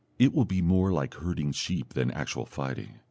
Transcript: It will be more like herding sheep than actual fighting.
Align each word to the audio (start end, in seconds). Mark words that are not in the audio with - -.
It 0.17 0.33
will 0.33 0.45
be 0.45 0.63
more 0.63 0.91
like 0.91 1.13
herding 1.13 1.51
sheep 1.51 1.93
than 1.93 2.09
actual 2.09 2.47
fighting. 2.47 2.97